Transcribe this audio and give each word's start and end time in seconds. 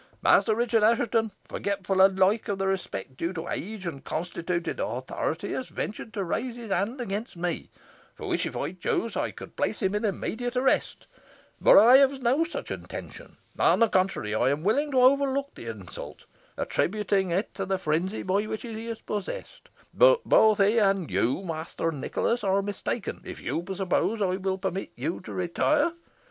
Master 0.23 0.55
Richard 0.55 0.81
Assheton, 0.81 1.31
forgetful 1.47 2.03
alike 2.03 2.47
of 2.47 2.57
the 2.57 2.65
respect 2.65 3.17
due 3.17 3.33
to 3.33 3.47
age 3.47 3.85
and 3.85 4.03
constituted 4.03 4.79
authority, 4.79 5.51
has 5.53 5.69
ventured 5.69 6.11
to 6.15 6.23
raise 6.23 6.55
his 6.55 6.71
hand 6.71 6.99
against 6.99 7.37
me, 7.37 7.69
for 8.15 8.27
which, 8.27 8.47
if 8.47 8.57
I 8.57 8.71
chose, 8.71 9.15
I 9.15 9.29
could 9.29 9.55
place 9.55 9.79
him 9.79 9.93
in 9.93 10.03
immediate 10.03 10.57
arrest. 10.57 11.05
But 11.61 11.77
I 11.77 11.97
have 11.97 12.19
no 12.19 12.43
such 12.43 12.71
intention. 12.71 13.37
On 13.59 13.77
the 13.77 13.87
contrary, 13.89 14.33
I 14.33 14.49
am 14.49 14.63
willing 14.63 14.89
to 14.91 15.01
overlook 15.01 15.53
the 15.53 15.67
insult, 15.67 16.25
attributing 16.57 17.29
it 17.29 17.53
to 17.53 17.67
the 17.67 17.77
frenzy 17.77 18.23
by 18.23 18.47
which 18.47 18.63
he 18.63 18.87
is 18.87 19.01
possessed. 19.01 19.69
But 19.93 20.23
both 20.23 20.57
he 20.57 20.79
and 20.79 21.11
you, 21.11 21.43
Master 21.43 21.91
Nicholas, 21.91 22.43
are 22.43 22.63
mistaken 22.63 23.21
if 23.23 23.39
you 23.39 23.63
suppose 23.75 24.19
I 24.19 24.37
will 24.37 24.57
permit 24.57 24.93
you 24.95 25.19
to 25.19 25.31
retire. 25.31 25.93